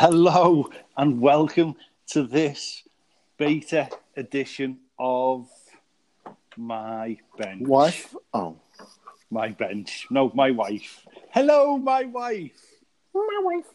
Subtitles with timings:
[0.00, 1.74] Hello and welcome
[2.06, 2.84] to this
[3.36, 5.48] beta edition of
[6.56, 7.66] my bench.
[7.66, 8.14] Wife?
[8.32, 8.54] Oh.
[9.28, 10.06] My bench.
[10.08, 11.04] No, my wife.
[11.30, 12.62] Hello, my wife.
[13.12, 13.66] My wife.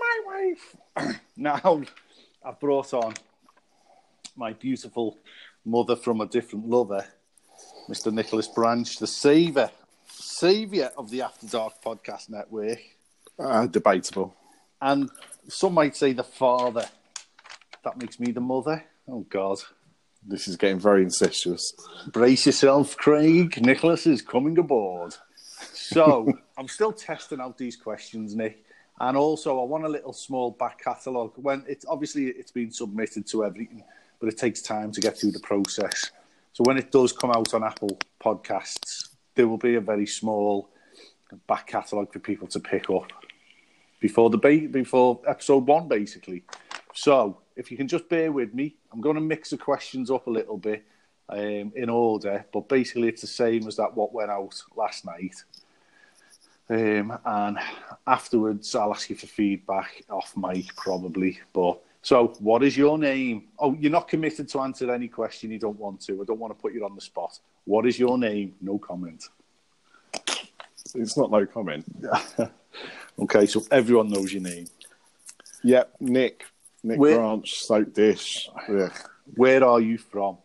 [0.00, 0.54] My
[0.96, 1.20] wife.
[1.36, 1.82] now,
[2.42, 3.12] I've brought on
[4.34, 5.18] my beautiful
[5.66, 7.04] mother from a different lover,
[7.90, 8.10] Mr.
[8.10, 9.70] Nicholas Branch, the savior,
[10.06, 12.78] savior of the After Dark Podcast Network.
[13.38, 14.34] Uh, debatable.
[14.82, 15.10] And
[15.48, 16.84] some might say the father.
[17.84, 18.84] That makes me the mother.
[19.08, 19.58] Oh, God.
[20.26, 21.72] This is getting very incestuous.
[22.08, 23.64] Brace yourself, Craig.
[23.64, 25.14] Nicholas is coming aboard.
[25.72, 28.64] So, I'm still testing out these questions, Nick.
[29.00, 31.32] And also, I want a little small back catalogue.
[31.36, 33.84] When it's obviously it's been submitted to everything,
[34.20, 36.10] but it takes time to get through the process.
[36.52, 40.68] So when it does come out on Apple Podcasts, there will be a very small
[41.46, 43.10] back catalogue for people to pick up
[44.02, 46.42] before the ba- before episode one, basically.
[46.92, 50.26] So if you can just bear with me, I'm going to mix the questions up
[50.26, 50.84] a little bit
[51.28, 55.36] um, in order, but basically it's the same as that what went out last night.
[56.68, 57.58] Um, and
[58.06, 61.38] afterwards, I'll ask you for feedback off mic, probably.
[61.52, 63.44] But so, what is your name?
[63.58, 66.20] Oh, you're not committed to answer any question you don't want to.
[66.20, 67.38] I don't want to put you on the spot.
[67.66, 68.54] What is your name?
[68.60, 69.28] No comment.
[70.94, 71.84] It's not no comment.
[73.18, 74.66] Okay, so everyone knows your name.
[75.62, 76.44] Yep, Nick.
[76.82, 78.48] Nick Where- Branch, soap dish.
[78.68, 78.88] Yeah.
[79.36, 80.38] Where are you from?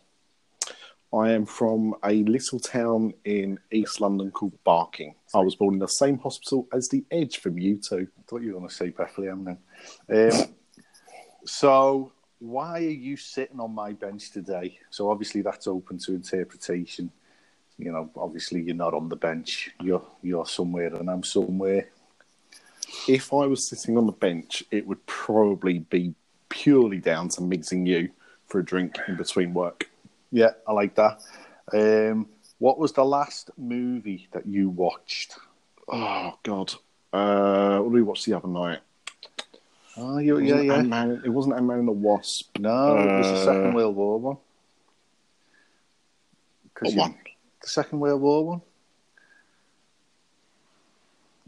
[1.12, 5.14] I am from a little town in East London called Barking.
[5.34, 8.02] I was born in the same hospital as the Edge from U2.
[8.02, 9.58] I thought you were going to say Bethlehem
[10.08, 10.30] then.
[10.32, 10.54] Um,
[11.46, 14.78] so, why are you sitting on my bench today?
[14.90, 17.10] So, obviously, that's open to interpretation.
[17.78, 19.70] You know, obviously, you're not on the bench.
[19.80, 21.88] You're you're somewhere, and I'm somewhere.
[23.08, 26.14] If I was sitting on the bench, it would probably be
[26.48, 28.10] purely down to mixing you
[28.46, 29.90] for a drink in between work.
[30.30, 31.22] Yeah, I like that.
[31.72, 35.36] Um, what was the last movie that you watched?
[35.86, 36.74] Oh, God.
[37.12, 38.80] Uh, what did we watch the other night?
[39.96, 40.74] Oh, you, It yeah, yeah.
[40.74, 42.56] Ant-Man, it wasn't Ant-Man and the Wasp.
[42.58, 44.36] No, it was the Uh, Second World War one.
[46.80, 47.14] What you- one?
[47.62, 48.60] The Second World War one.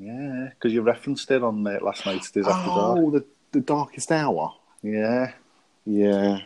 [0.00, 2.98] Yeah, because you referenced it on uh, last night's Diz After Dark.
[2.98, 4.54] Oh, the, the Darkest Hour.
[4.82, 5.32] Yeah,
[5.84, 6.40] Yeah.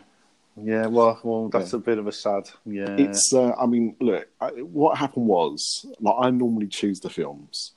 [0.61, 0.87] yeah.
[0.87, 2.49] Well, well, that's a bit of a sad.
[2.65, 7.09] Yeah, It's, uh, I mean, look, I, what happened was, like, I normally choose the
[7.09, 7.71] films,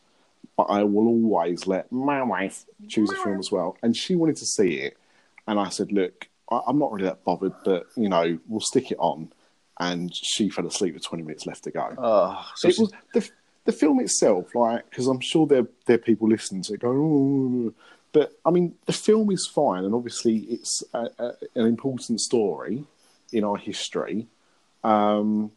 [0.57, 3.77] but I will always let my wife choose a film as well.
[3.81, 4.97] And she wanted to see it.
[5.47, 8.91] And I said, look, I, I'm not really that bothered, but, you know, we'll stick
[8.91, 9.33] it on.
[9.79, 11.95] And she fell asleep with 20 minutes left to go.
[11.97, 13.31] Oh, so it was the,
[13.69, 16.99] the film itself, like, because I'm sure there, there are people listening to it going,
[16.99, 17.75] oh,
[18.13, 19.85] but I mean, the film is fine.
[19.85, 22.85] And obviously, it's a, a, an important story
[23.31, 24.27] in our history.
[24.83, 25.53] Um,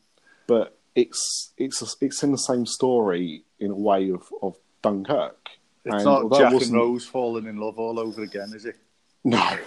[0.46, 5.48] but it's it's it's in the same story in a way of, of Dunkirk.
[5.86, 8.76] it's And not it Jack and Rose falling in love all over again, is it?
[9.24, 9.58] No,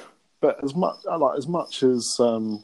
[0.43, 2.62] but as much like as much as um,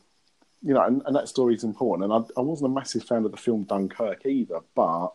[0.62, 2.12] you know, and, and that story is important.
[2.12, 5.15] And I, I wasn't a massive fan of the film Dunkirk either, but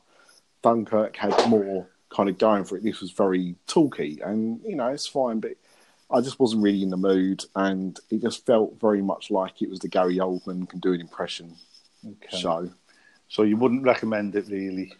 [0.76, 2.84] Dunkirk had more kind of going for it.
[2.84, 5.52] This was very talky, and you know, it's fine, but.
[6.12, 9.70] I just wasn't really in the mood, and it just felt very much like it
[9.72, 11.56] was the Gary Oldman can do an impression
[12.06, 12.38] Okay.
[12.38, 12.70] show.
[13.28, 14.94] So you wouldn't recommend it really,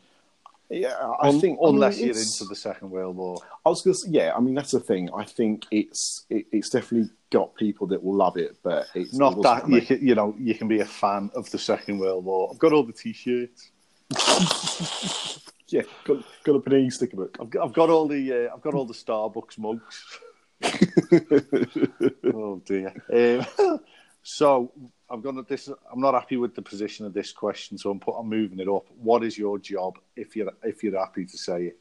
[0.68, 3.38] Yeah, I Un- think I mean, unless you're into the Second World War.
[3.64, 4.34] I was gonna say, yeah.
[4.36, 5.12] I mean, that's the thing.
[5.16, 9.40] I think it's it, it's definitely got people that will love it, but it's Not
[9.44, 12.50] that you can, you know you can be a fan of the Second World War.
[12.52, 13.70] I've got all the T-shirts.
[15.68, 17.38] yeah, got got a panini sticker book.
[17.40, 20.20] I've got, I've got all the uh, I've got all the Starbucks mugs.
[22.34, 22.94] oh dear.
[23.12, 23.80] Um,
[24.24, 24.72] so
[25.10, 25.68] I'm gonna this.
[25.92, 28.16] I'm not happy with the position of this question, so I'm put.
[28.18, 28.86] I'm moving it up.
[29.02, 29.98] What is your job?
[30.16, 31.78] If you're if you're happy to say it,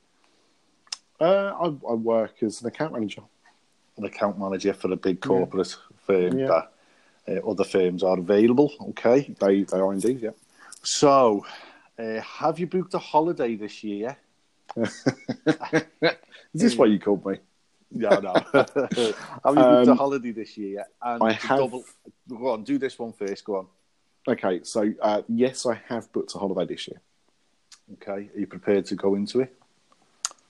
[1.21, 3.23] Uh, I, I work as an account manager.
[3.97, 5.77] an account manager for a big corporate
[6.07, 6.47] firm Yeah.
[6.49, 6.73] that
[7.45, 8.73] uh, other firms are available.
[8.91, 9.35] Okay.
[9.41, 10.21] They they are indeed.
[10.21, 10.31] Yeah.
[10.83, 11.47] So,
[11.99, 14.17] uh, have you booked a holiday this year?
[14.77, 15.05] Is
[16.53, 17.39] this why you called me?
[17.91, 18.33] Yeah, no.
[18.53, 19.13] have you
[19.55, 20.85] booked a Um, holiday this year?
[21.03, 21.85] And I have- Double,
[22.29, 23.45] go on, do this one first.
[23.45, 23.67] Go on.
[24.27, 27.01] Okay, so uh, yes, I have booked a holiday this year.
[27.95, 29.55] Okay, are you prepared to go into it?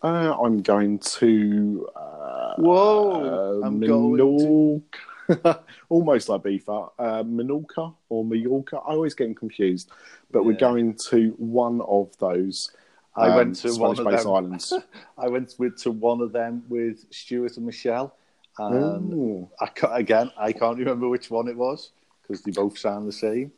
[0.03, 1.89] Uh, I'm going to.
[1.97, 4.83] Uh, Whoa, uh, I'm going to-.
[5.89, 6.91] Almost like Ibiza.
[6.99, 8.77] Uh, Menorca or Mallorca.
[8.77, 9.91] I always get them confused.
[10.31, 12.71] But we're going to one of those.
[13.17, 14.09] I um, went to one of them.
[14.09, 14.73] islands.
[15.19, 18.17] I went with to one of them with Stuart and Michelle,
[18.59, 19.49] And.
[19.61, 21.91] I again, I can't remember which one it was
[22.23, 23.53] because they both sound the same.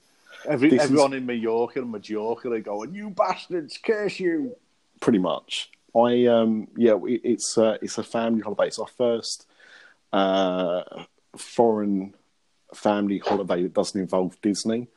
[0.46, 4.54] Every, This is- everyone in Mallorca and Majorca are going, "You bastards, curse you!"
[5.00, 5.70] pretty much.
[5.94, 8.66] I um yeah, it's uh, it's a family holiday.
[8.66, 9.46] It's our first
[10.12, 10.82] uh,
[11.36, 12.14] foreign
[12.74, 14.88] family holiday that doesn't involve Disney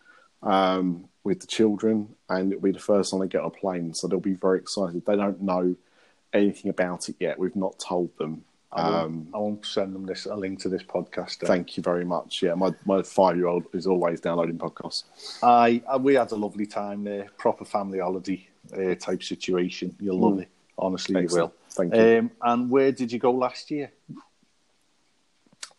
[0.43, 3.93] um, with the children, and it'll be the first time they get on a plane.
[3.93, 5.05] So they'll be very excited.
[5.05, 5.75] They don't know
[6.33, 7.39] anything about it yet.
[7.39, 8.43] We've not told them.
[8.71, 11.39] I won't, Um, I send them this a link to this podcast.
[11.39, 11.47] then.
[11.47, 12.43] thank you very much.
[12.43, 15.05] Yeah, my my five year old is always downloading podcasts.
[15.41, 18.47] I, I we had a lovely time there, proper family holiday
[18.77, 19.95] uh, type situation.
[19.99, 20.41] You'll love Mm.
[20.43, 21.51] it, honestly, Excellent.
[21.53, 22.19] you Thank you.
[22.19, 23.91] Um, and where did you go last year?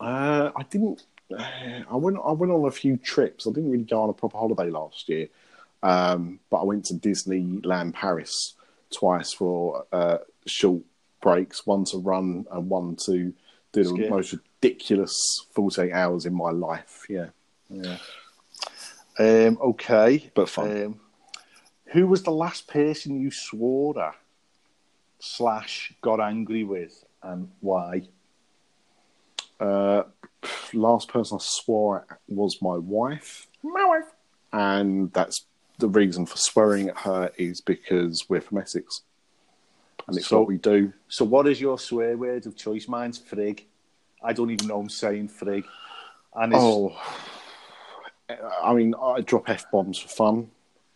[0.01, 1.05] Uh, I didn't.
[1.31, 1.43] Uh,
[1.91, 2.17] I went.
[2.25, 3.47] I went on a few trips.
[3.47, 5.29] I didn't really go on a proper holiday last year,
[5.83, 8.55] um, but I went to Disneyland Paris
[8.91, 10.83] twice for uh, short
[11.21, 11.67] breaks.
[11.67, 13.33] One to run and one to
[13.73, 15.15] do the most ridiculous
[15.53, 17.07] forty-eight hours in my life.
[17.09, 17.29] Yeah,
[17.69, 17.99] Yeah.
[19.19, 20.85] Um, okay, but fun.
[20.85, 21.01] Um,
[21.93, 24.15] who was the last person you swore at
[25.19, 28.09] slash got angry with, and why?
[29.61, 30.05] Uh,
[30.73, 33.47] last person I swore at was my wife.
[33.63, 34.05] My wife.
[34.53, 35.45] and that's
[35.79, 39.03] the reason for swearing at her is because we're from Essex,
[40.09, 40.93] and it's So- what we do.
[41.09, 42.89] So, what is your swear word of choice?
[42.89, 43.65] Mine's frig.
[44.23, 45.65] I don't even know I'm saying frig.
[46.35, 46.97] And it's, Oh,
[48.63, 50.51] I mean, I drop f bombs for fun.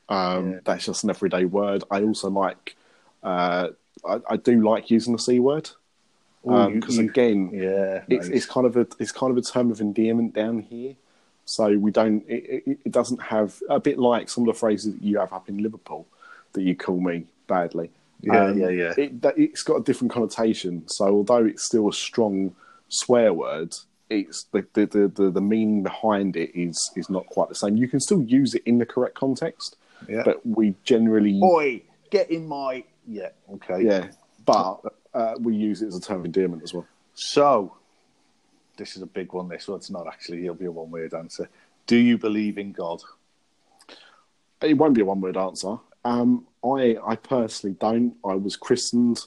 [0.08, 0.58] Um, Yeah.
[0.64, 1.84] That's just an everyday word.
[1.90, 2.76] I also like,
[3.22, 3.68] uh,
[4.06, 5.83] I, I do like using the c word Ooh, you-
[6.44, 8.36] because you- again, yeah, it's, nice.
[8.36, 10.94] it's kind of a it's kind of a term of endearment down here.
[11.46, 12.24] So we don't.
[12.28, 15.32] It, it, it doesn't have a bit like some of the phrases that you have
[15.32, 16.06] up in Liverpool
[16.52, 17.90] that you call me badly.
[18.30, 18.94] Um, Yeah, yeah, yeah.
[18.96, 20.88] It, that, it's got a different connotation.
[20.88, 22.54] So although it's still a strong
[22.88, 23.74] swear word,
[24.08, 27.76] it's the the, the, the, the meaning behind it is is not quite the same.
[27.76, 29.76] You can still use it in the correct context,
[30.08, 30.22] Yeah.
[30.24, 32.84] but we generally boy get in my.
[33.06, 33.82] Yeah, okay.
[33.84, 34.08] yeah.
[34.46, 34.80] But
[35.14, 36.86] uh, we use it as a term of endearment as well.
[37.14, 37.76] So,
[38.76, 39.48] this is a big one.
[39.48, 40.42] This one's not actually.
[40.42, 41.48] It'll be a one-word answer.
[41.86, 43.02] Do you believe in God?
[44.60, 45.76] It won't be a one word answer.
[46.04, 48.14] Um, I I personally don't.
[48.24, 49.24] I was christened.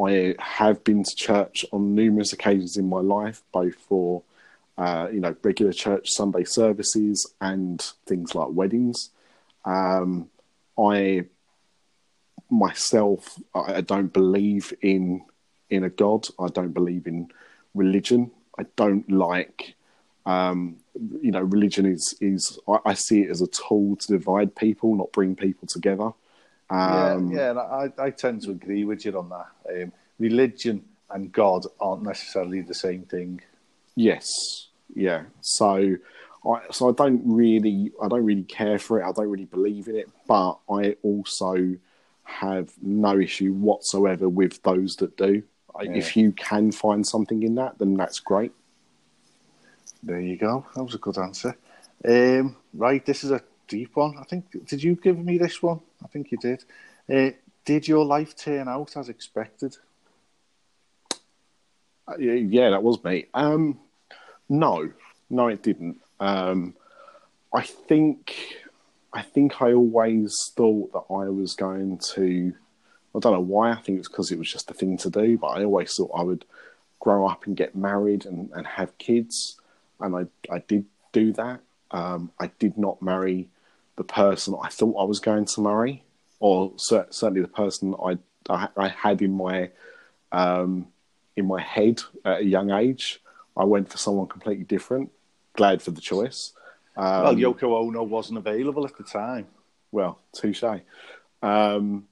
[0.00, 4.22] I have been to church on numerous occasions in my life, both for
[4.76, 9.10] uh, you know regular church Sunday services and things like weddings.
[9.64, 10.28] Um,
[10.78, 11.26] I
[12.58, 15.24] myself, I, I don't believe in
[15.70, 16.26] in a god.
[16.38, 17.28] I don't believe in
[17.74, 18.30] religion.
[18.58, 19.74] I don't like
[20.26, 20.76] um,
[21.20, 24.94] you know, religion is is I, I see it as a tool to divide people,
[24.94, 26.12] not bring people together.
[26.70, 27.50] Um, yeah, yeah.
[27.50, 29.82] And I, I tend to agree with you on that.
[29.82, 33.42] Um, religion and God aren't necessarily the same thing.
[33.96, 35.24] Yes, yeah.
[35.42, 35.96] So,
[36.46, 39.04] I so I don't really I don't really care for it.
[39.04, 41.76] I don't really believe in it, but I also
[42.24, 45.42] have no issue whatsoever with those that do.
[45.74, 48.52] I If you can find something in that, then that's great.
[50.02, 50.66] There you go.
[50.74, 51.56] That was a good answer.
[52.06, 54.16] Um, right, this is a deep one.
[54.18, 54.66] I think.
[54.66, 55.80] Did you give me this one?
[56.02, 56.64] I think you did.
[57.12, 57.30] Uh,
[57.64, 59.76] did your life turn out as expected?
[62.06, 63.26] Uh, yeah, yeah, that was me.
[63.32, 63.80] Um,
[64.48, 64.90] no,
[65.30, 66.00] no, it didn't.
[66.20, 66.74] Um,
[67.52, 68.36] I think,
[69.14, 72.52] I think I always thought that I was going to.
[73.14, 73.70] I don't know why.
[73.70, 75.38] I think it's because it was just a thing to do.
[75.38, 76.44] But I always thought I would
[76.98, 79.60] grow up and get married and, and have kids,
[80.00, 81.60] and I I did do that.
[81.92, 83.48] Um, I did not marry
[83.96, 86.02] the person I thought I was going to marry,
[86.40, 88.18] or cer- certainly the person I
[88.50, 89.70] I, I had in my
[90.32, 90.88] um,
[91.36, 93.20] in my head at a young age.
[93.56, 95.12] I went for someone completely different.
[95.54, 96.52] Glad for the choice.
[96.96, 99.46] Um, well, Yoko Ono wasn't available at the time.
[99.90, 100.64] well, touche.
[101.42, 102.06] Um,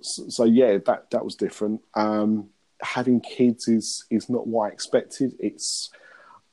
[0.00, 1.80] so, so yeah, that that was different.
[1.94, 2.50] Um,
[2.80, 5.34] having kids is is not what I expected.
[5.38, 5.90] It's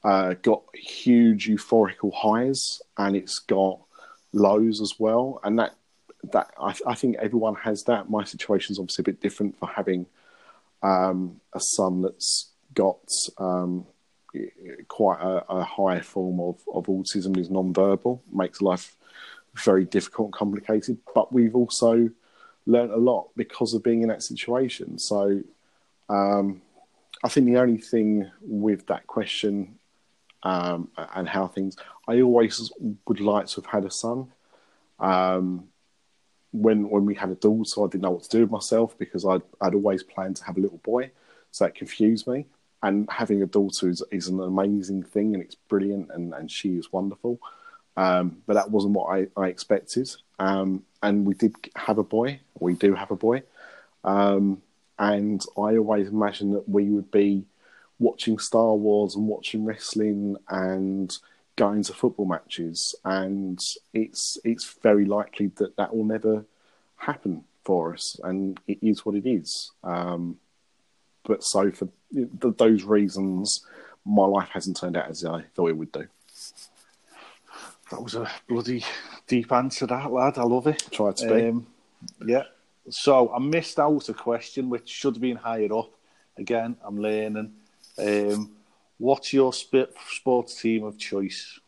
[0.03, 3.79] uh, got huge euphorical highs and it's got
[4.33, 5.75] lows as well, and that
[6.31, 8.09] that I, I think everyone has that.
[8.09, 10.07] My situation is obviously a bit different for having
[10.81, 13.85] um, a son that's got um,
[14.87, 18.95] quite a, a high form of, of autism is non-verbal makes life
[19.55, 20.97] very difficult and complicated.
[21.13, 22.09] But we've also
[22.65, 24.97] learned a lot because of being in that situation.
[24.97, 25.41] So
[26.09, 26.61] um,
[27.23, 29.75] i think the only thing with that question
[30.43, 31.75] um, and how things
[32.07, 32.71] i always
[33.07, 34.31] would like to have had a son.
[34.99, 35.67] Um,
[36.51, 39.25] when when we had a daughter i didn't know what to do with myself because
[39.25, 41.11] i'd, I'd always planned to have a little boy.
[41.51, 42.45] So that confused me
[42.85, 46.77] and having a daughter is, is an amazing thing, and it's brilliant, and, and she
[46.77, 47.39] is wonderful.
[47.97, 50.07] Um, but that wasn't what I, I expected.
[50.37, 52.41] Um, and we did have a boy.
[52.59, 53.41] We do have a boy.
[54.03, 54.61] Um,
[54.99, 57.45] and I always imagined that we would be
[57.97, 61.11] watching Star Wars and watching wrestling and
[61.55, 62.93] going to football matches.
[63.03, 63.59] And
[63.93, 66.45] it's it's very likely that that will never
[66.97, 69.71] happen for us, and it is what it is.
[69.83, 70.37] Um,
[71.25, 73.65] but so for th- those reasons,
[74.05, 76.07] my life hasn't turned out as I thought it would do.
[77.91, 78.83] That was a bloody
[79.27, 80.37] deep answer, that lad.
[80.37, 80.87] I love it.
[80.91, 81.49] Try to be.
[81.49, 81.67] Um,
[82.25, 82.43] yeah.
[82.89, 85.91] So I missed out a question which should have been higher up.
[86.37, 87.53] Again, I'm learning.
[87.97, 88.51] Um,
[88.97, 91.59] what's your sp- sports team of choice?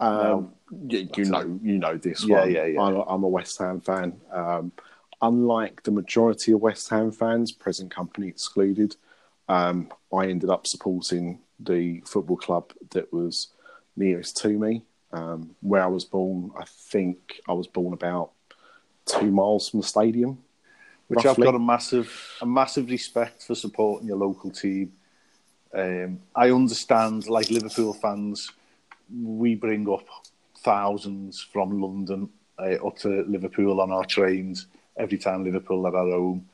[0.00, 0.52] Um,
[0.88, 2.50] you, you know, you know this Yeah, one.
[2.52, 2.80] yeah, yeah.
[2.80, 4.20] I'm, I'm a West Ham fan.
[4.32, 4.72] Um,
[5.24, 8.94] unlike the majority of West Ham fans, present company excluded,
[9.48, 13.48] um, I ended up supporting the football club that was
[13.96, 14.82] nearest to me.
[15.12, 18.32] Um, where I was born, I think I was born about
[19.06, 20.38] two miles from the stadium.
[21.08, 21.46] Which roughly.
[21.46, 24.92] I've got a massive, a massive respect for supporting your local team.
[25.72, 28.50] Um, I understand, like Liverpool fans,
[29.22, 30.06] we bring up
[30.58, 32.28] thousands from London
[32.58, 34.66] uh, up to Liverpool on our trains
[34.96, 36.46] every time Liverpool are at home.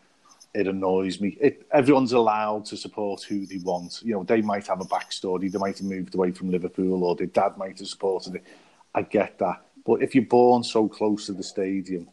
[0.53, 1.37] It annoys me.
[1.41, 4.01] It, everyone's allowed to support who they want.
[4.03, 5.51] You know, they might have a backstory.
[5.51, 8.45] They might have moved away from Liverpool, or their dad might have supported it.
[8.93, 12.09] I get that, but if you're born so close to the stadium,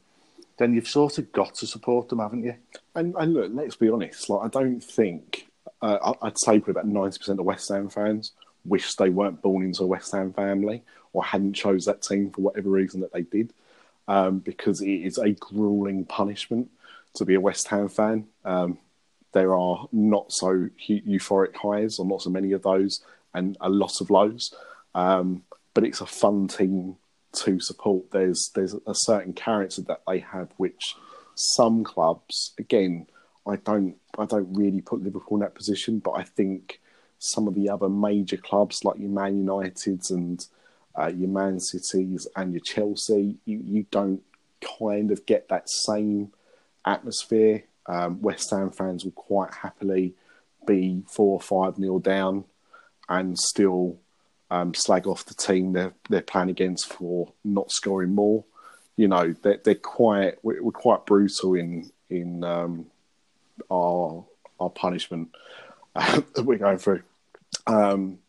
[0.57, 2.55] then you've sort of got to support them, haven't you?
[2.93, 4.29] And, and look, let's be honest.
[4.29, 5.47] Like, I don't think
[5.81, 8.33] uh, I'd say probably about ninety percent of West Ham fans
[8.65, 12.41] wish they weren't born into a West Ham family or hadn't chose that team for
[12.41, 13.53] whatever reason that they did,
[14.07, 16.69] um, because it is a grueling punishment
[17.15, 18.27] to be a West Ham fan.
[18.45, 18.77] Um,
[19.33, 23.01] there are not so euphoric highs, or not so many of those,
[23.33, 24.53] and a lot of lows.
[24.95, 26.95] Um, but it's a fun team
[27.33, 28.11] to support.
[28.11, 30.95] There's there's a certain character that they have, which
[31.35, 33.07] some clubs, again,
[33.45, 36.81] I don't I don't really put Liverpool in that position, but I think
[37.19, 40.45] some of the other major clubs like your Man Uniteds and
[40.97, 44.21] uh, your Man Cities and your Chelsea, you, you don't
[44.79, 46.31] kind of get that same
[46.85, 47.63] atmosphere.
[47.85, 50.13] Um, West Ham fans will quite happily
[50.65, 52.43] be four or five nil down
[53.07, 53.97] and still
[54.49, 58.43] um, slag off the team they're they're playing against for not scoring more.
[58.95, 62.87] You know, they're, they're quite we're, quite brutal in in um,
[63.69, 64.25] our
[64.59, 65.29] our punishment
[65.95, 67.03] that we're going through.
[67.65, 68.19] Um,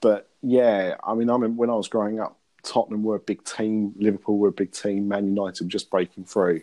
[0.00, 3.44] but yeah, I mean, I mean, when I was growing up, Tottenham were a big
[3.44, 6.62] team, Liverpool were a big team, Man United were just breaking through,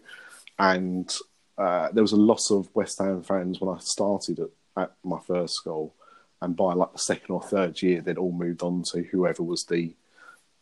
[0.57, 1.13] and
[1.57, 5.19] uh, there was a lot of West Ham fans when I started at, at my
[5.19, 5.93] first school,
[6.41, 9.65] and by like the second or third year, they'd all moved on to whoever was
[9.65, 9.95] the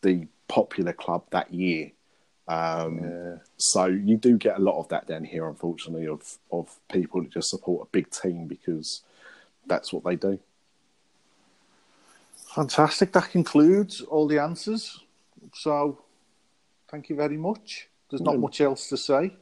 [0.02, 1.92] the popular club that year.
[2.48, 3.00] Um,
[3.58, 7.32] So you do get a lot of that down here, unfortunately, of of people that
[7.32, 9.04] just support a big team because
[9.68, 10.40] that's what they do.
[12.62, 13.12] Fantastic.
[13.14, 15.00] That concludes all the answers.
[15.54, 16.02] So,
[16.90, 17.88] thank you very much.
[18.10, 18.42] There's not No.
[18.42, 19.36] much else to say.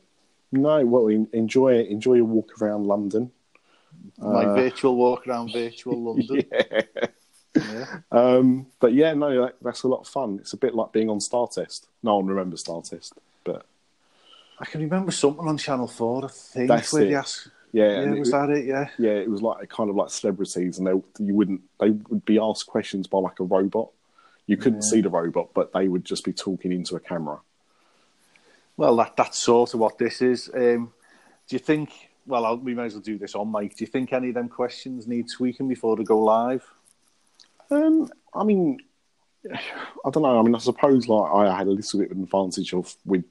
[0.51, 3.31] No, well, en- enjoy enjoy your walk around London.
[4.17, 6.43] My virtual walk around virtual London.
[6.51, 6.81] Yeah.
[7.55, 7.85] Yeah.
[8.11, 10.39] Um, but yeah, no, that, that's a lot of fun.
[10.41, 11.87] It's a bit like being on Star Test.
[12.03, 13.13] No one remembers Star Test,
[13.45, 13.65] but
[14.59, 17.09] I can remember something on Channel 4, I think, That's where it.
[17.09, 17.47] they asked.
[17.75, 18.65] Yeah, Yeah, was it, that it?
[18.65, 18.87] Yeah.
[18.97, 22.39] yeah, it was like kind of like celebrities, and they you wouldn't they would be
[22.39, 23.89] asked questions by like a robot.
[24.47, 27.41] You couldn't see the robot, but they would just be talking into a camera.
[28.77, 30.49] Well, that, that's sort of what this is.
[30.53, 30.93] Um,
[31.49, 31.89] do you think,
[32.25, 33.75] well, I'll, we may as well do this on mic.
[33.75, 36.63] Do you think any of them questions need tweaking before they go live?
[37.71, 38.79] Um, I mean,
[39.53, 40.39] I don't know.
[40.39, 43.23] I mean, I suppose like I had a little bit of an advantage of we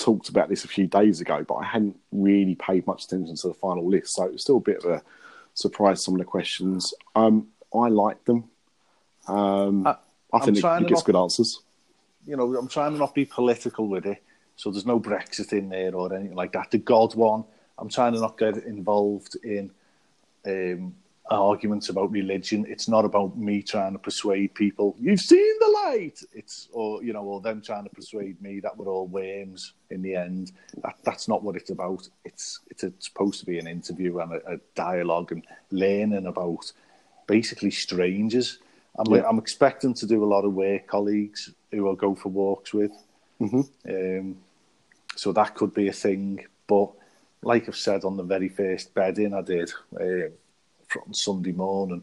[0.00, 3.48] talked about this a few days ago, but I hadn't really paid much attention to
[3.48, 5.02] the final list, so it was still a bit of a
[5.54, 6.02] surprise.
[6.04, 8.44] Some of the questions, um, I liked them.
[9.28, 9.96] Um, I-
[10.32, 11.60] I think it, it gets not- good answers.
[12.26, 14.22] you know, I'm trying to not be political with it.
[14.56, 16.70] So there's no Brexit in there or anything like that.
[16.70, 17.44] The God one,
[17.78, 19.70] I'm trying to not get involved in
[20.46, 20.94] um,
[21.30, 22.66] arguments about religion.
[22.68, 26.20] It's not about me trying to persuade people, you've seen the light.
[26.32, 30.02] It's, or, you know, or them trying to persuade me that we're all worms in
[30.02, 30.52] the end.
[30.82, 32.08] That, that's not what it's about.
[32.24, 36.72] It's, it's, a, supposed to be an interview and a, a dialogue and learning about
[37.28, 38.58] basically strangers.
[38.98, 39.22] I'm, Yeah.
[39.28, 42.92] I'm expecting to do a lot of work colleagues who I'll go for walks with.
[43.88, 44.36] Um,
[45.14, 46.44] so that could be a thing.
[46.66, 46.90] But
[47.42, 50.30] like I've said on the very first bedding I did, uh,
[50.96, 52.02] on Sunday morning.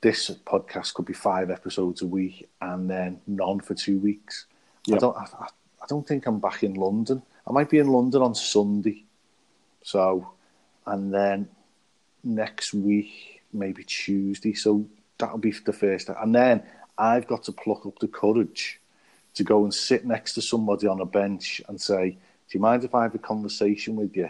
[0.00, 4.46] This podcast could be five episodes a week and then none for two weeks.
[4.88, 5.16] I don't.
[5.16, 5.46] I-
[5.82, 7.22] I don't think I'm back in London.
[7.44, 9.02] I might be in London on Sunday.
[9.82, 10.30] So,
[10.86, 11.48] and then
[12.22, 14.54] next week maybe Tuesday.
[14.54, 14.86] So
[15.18, 16.08] that'll be the first.
[16.08, 16.62] And then
[16.96, 18.78] I've got to pluck up the courage
[19.34, 22.18] to go and sit next to somebody on a bench and say, "Do
[22.58, 24.28] you mind if I have a conversation with you?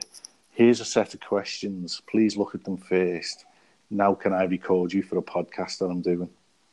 [0.53, 2.01] Here's a set of questions.
[2.07, 3.45] Please look at them first.
[3.93, 6.29] Now, can I record you for a podcast that I'm doing?"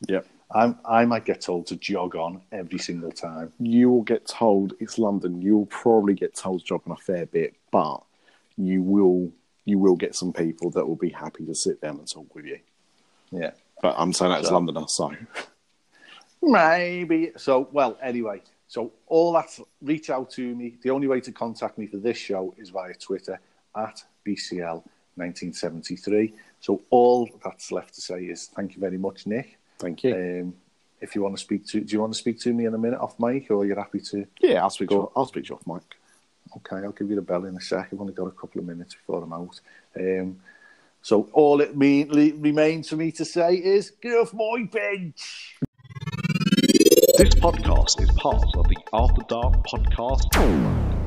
[0.08, 0.26] Yep.
[0.52, 3.54] I'm, I might get told to jog on every single time.
[3.60, 5.42] You will get told it's London.
[5.42, 8.02] You'll probably get told to jog on a fair bit, but
[8.58, 9.32] you will
[9.66, 12.46] you will get some people that will be happy to sit down and talk with
[12.46, 12.60] you.
[13.32, 13.52] Yeah.
[13.82, 15.12] But I'm saying that as So- Londoner, so
[16.42, 17.32] Maybe.
[17.38, 20.76] So, well, anyway, so all that, reach out to me.
[20.82, 23.40] The only way to contact me for this show is via Twitter
[23.76, 26.34] at BCL1973.
[26.62, 29.58] So, all that's left to say is thank you very much, Nick.
[29.78, 30.14] thank you.
[30.16, 30.54] Um,
[31.02, 32.78] if you want to speak to, do you want to speak to me in a
[32.78, 34.26] minute off mic, or you're happy to?
[34.42, 34.90] yeah, I'll speak.
[34.90, 35.96] To go- you, I'll speak to you off mic.
[36.58, 37.90] Okay, I'll give you the bell in a sec.
[37.94, 39.60] I've only got a couple of minutes before I'm out.
[39.98, 40.40] Um,
[41.02, 45.56] so all it mean, le- remains for me to say is get off my bench.
[47.18, 50.99] This podcast is part of the After Dark Podcast Network.